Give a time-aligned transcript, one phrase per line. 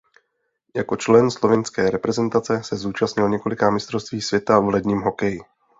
[0.75, 5.39] Jako člen slovinské reprezentace se zúčastnil několika mistrovství světa v ledním hokeji.